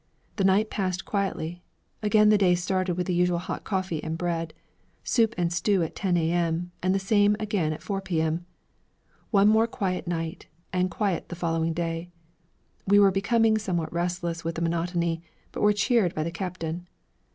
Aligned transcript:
The 0.37 0.43
night 0.43 0.71
passed 0.71 1.05
quietly; 1.05 1.61
again 2.01 2.29
the 2.29 2.37
day 2.39 2.55
started 2.55 2.95
with 2.95 3.05
the 3.05 3.13
usual 3.13 3.37
hot 3.37 3.63
coffee 3.63 4.03
and 4.03 4.17
bread. 4.17 4.51
Soup 5.03 5.35
and 5.37 5.53
stew 5.53 5.83
at 5.83 5.95
10 5.95 6.17
A.M., 6.17 6.71
and 6.81 6.95
the 6.95 6.97
same 6.97 7.35
again 7.39 7.71
at 7.71 7.83
4 7.83 8.01
P.M. 8.01 8.43
One 9.29 9.47
more 9.47 9.67
quiet 9.67 10.07
night, 10.07 10.47
and 10.73 10.89
quiet 10.89 11.29
the 11.29 11.35
following 11.35 11.73
day. 11.73 12.09
We 12.87 12.97
were 12.97 13.11
becoming 13.11 13.59
somewhat 13.59 13.93
restless 13.93 14.43
with 14.43 14.55
the 14.55 14.63
monotony, 14.63 15.21
but 15.51 15.61
were 15.61 15.71
cheered 15.71 16.15
by 16.15 16.23
the 16.23 16.31
captain. 16.31 16.87